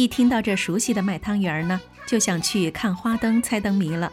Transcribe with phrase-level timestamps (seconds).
[0.00, 4.10] 一听到这熟悉的卖汤圆儿呢，就想去看花灯、猜灯谜了。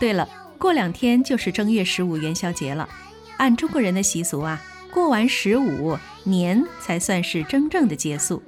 [0.00, 2.88] 对了，过两天就是正月十五元宵节了。
[3.36, 4.58] 按中国人的习俗啊，
[4.90, 8.42] 过完十五年才算是真正的结束。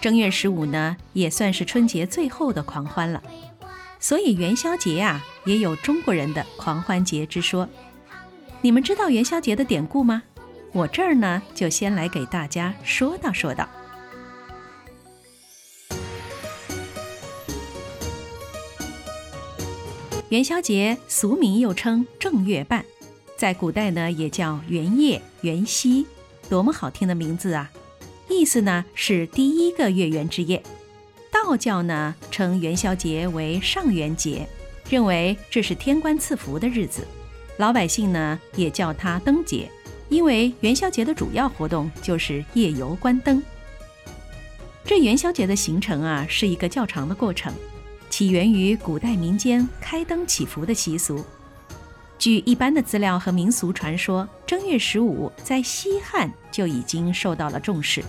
[0.00, 3.22] 正月十五呢，也算是春节最后的狂欢了。
[4.00, 7.68] 所以元宵节啊，也有中国人的狂欢节之说。
[8.62, 10.22] 你们知道元宵节的典故吗？
[10.72, 13.68] 我这儿呢，就先来给大家说道说道。
[20.30, 22.82] 元宵节俗名又称正月半，
[23.36, 26.06] 在古代呢也叫元夜、元夕，
[26.48, 27.70] 多么好听的名字啊！
[28.28, 30.62] 意思呢是第一个月圆之夜。
[31.30, 34.48] 道教呢称元宵节为上元节，
[34.88, 37.06] 认为这是天官赐福的日子。
[37.58, 39.70] 老百姓呢也叫它灯节，
[40.08, 43.42] 因为元宵节的主要活动就是夜游观灯。
[44.86, 47.52] 这元宵节的形成啊是一个较长的过程。
[48.16, 51.24] 起源于古代民间开灯祈福的习俗。
[52.16, 58.04] 据一般的资料和民俗传说，正月十五在西汉就已经受到了重视。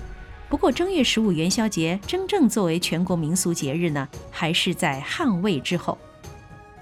[0.48, 5.98] 不过，正月十五元宵节真正作为全国民俗节日呢，还是在汉魏之后。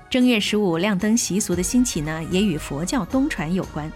[0.09, 3.89] 正月十五亮灯习俗的兴起呢，也与佛教东传有关。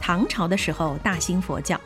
[0.00, 1.80] 唐朝的时候大兴佛教，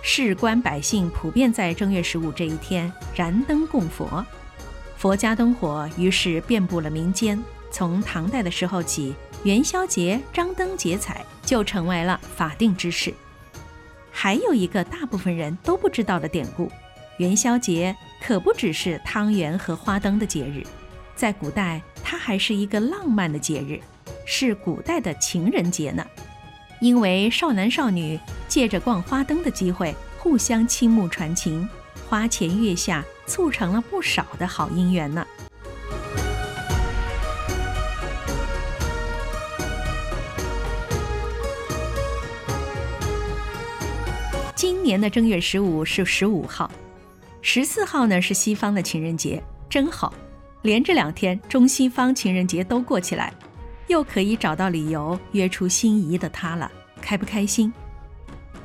[0.00, 4.24] 士官百姓普遍在正月十五这一天燃灯供佛。
[5.00, 7.42] 佛家灯火于是遍布了民间。
[7.70, 13.14] 从唐代的时候起，元宵节张灯结彩就成为了法定之事。
[14.10, 16.70] 还有一个大部分人都不知道的典故：
[17.16, 20.62] 元宵节可不只是汤圆和花灯的节日，
[21.16, 23.80] 在古代它还是一个浪漫的节日，
[24.26, 26.04] 是古代的情人节呢。
[26.78, 31.66] 因为少男少女借着逛花灯的机会，互相倾慕传情，
[32.08, 33.04] 花前月下。
[33.30, 35.24] 促成了不少的好姻缘呢。
[44.56, 46.68] 今年的正月十五是十五号，
[47.40, 50.12] 十四号呢是西方的情人节，真好，
[50.62, 53.32] 连着两天中西方情人节都过起来，
[53.86, 56.68] 又可以找到理由约出心仪的他了，
[57.00, 57.72] 开不开心？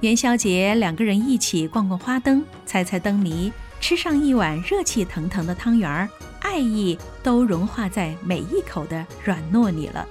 [0.06, 3.52] 元宵节两个人一起逛逛花灯，猜猜灯谜。
[3.80, 6.08] 吃上一碗热气腾腾的汤圆儿，
[6.42, 10.08] 爱意都融化在每一口的软糯里了。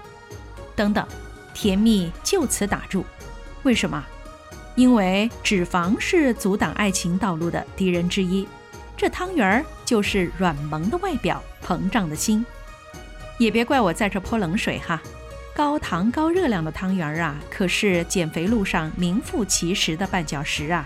[0.75, 1.07] 等等，
[1.55, 3.05] 甜蜜就此打住。
[3.63, 4.05] 为什么？
[4.75, 8.45] 因为脂肪是阻挡爱情道路的敌人之一。
[8.97, 12.45] 这汤圆儿就是软萌的外表，膨胀的心。
[13.39, 15.01] 也别怪我在这泼冷水哈。
[15.55, 20.85] 高糖高热量的汤圆儿啊，可是减肥路上名副其实的绊脚石啊。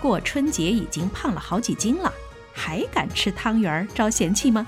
[0.00, 2.12] 过春节已经胖了好几斤了，
[2.52, 4.66] 还敢吃汤圆儿招嫌弃吗？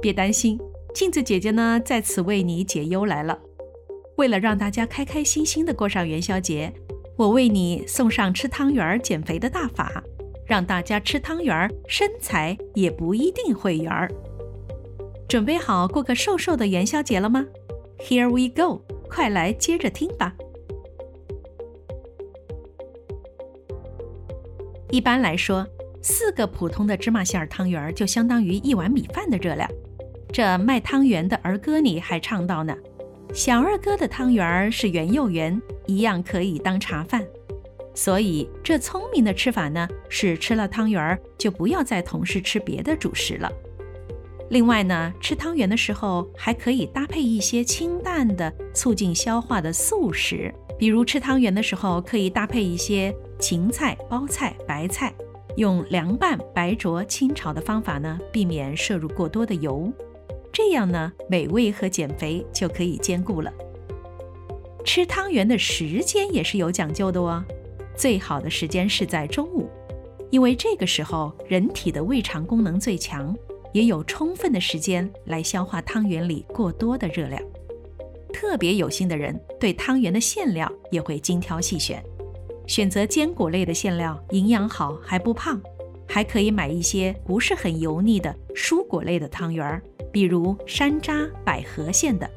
[0.00, 0.58] 别担心，
[0.92, 3.38] 镜子姐姐呢在此为你解忧来了。
[4.16, 6.72] 为了让大家开开心心的过上元宵节，
[7.16, 10.02] 我为你送上吃汤圆儿减肥的大法，
[10.46, 14.10] 让大家吃汤圆儿身材也不一定会圆儿。
[15.28, 17.44] 准备好过个瘦瘦的元宵节了吗
[17.98, 20.34] ？Here we go，快来接着听吧。
[24.90, 25.66] 一般来说，
[26.00, 29.68] 四个普通的芝麻馅儿汤圆儿就相当于一碗米饭的热量。
[30.32, 32.76] 这卖汤圆的儿歌里还唱到呢
[33.34, 37.26] ：“小二哥的汤圆儿是圆又圆，一样可以当茶饭。”
[37.96, 43.50] 所以，这聪明的吃法呢，是吃了汤圆儿就不要再同时吃别的主食了。
[44.50, 55.12] 另外呢，吃汤圆的时候还可以搭配一些清淡的、促进消化的素食，比如吃汤圆的时候可以搭配一些芹菜、包菜、白菜，
[55.56, 59.90] 用凉拌、白灼、清炒的方法呢，避免摄入过多的油，
[60.52, 63.50] 这样呢，美味和减肥就可以兼顾了。
[64.84, 67.44] 吃汤圆的时间也是有讲究的哦，
[67.96, 69.68] 最好的时间是在中午，
[70.30, 73.34] 因为这个时候人体的胃肠功能最强。
[73.72, 77.38] 也有充分的时间来消化汤圆里过多的热量。
[78.32, 82.02] 特别有心的人对汤圆的馅料也会精挑细选，
[82.66, 85.60] 选择坚果类的馅料，营养好还不胖。
[86.08, 92.30] 还可以买一些不是很油腻的蔬果类的汤圆，比如山楂、百合馅的。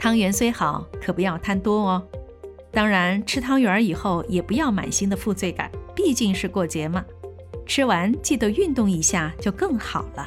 [0.00, 2.02] 汤圆虽好可不要贪多哦。
[2.70, 7.04] 当然吃汤圆儿以后也不要满心的负罪感毕竟是过节嘛。
[7.66, 10.26] 吃完记得运动一下就更好了。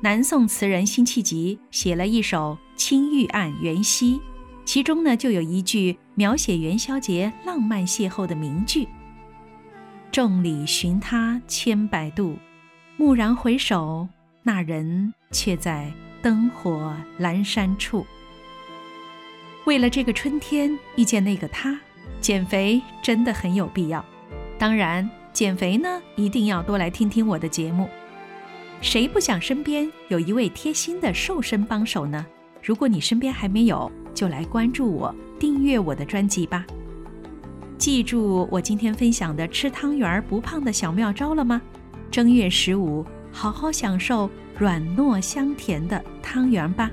[0.00, 4.20] 南宋词人辛弃疾写了一首青玉案元夕。
[4.64, 8.88] 其中呢就有一句描写元宵节浪漫邂逅的名句
[10.10, 12.36] ：“众里寻他千百度，
[12.98, 14.08] 蓦然回首，
[14.42, 18.06] 那人却在灯火阑珊处。”
[19.66, 21.78] 为了这个春天遇见那个他，
[22.20, 24.04] 减肥真的很有必要。
[24.58, 27.88] 当然，减肥呢一定要多来听听我的节目。
[28.80, 32.26] 谁不想身边有一位贴心的瘦身帮手呢？
[32.62, 36.64] 如果你身边还没有，就来关注我，订阅我的专辑吧。
[37.76, 41.60] 记住我今天分享的吃汤圆不胖的小妙招了吗？
[42.10, 46.90] 正月十五，好好享受软糯香甜的汤圆吧。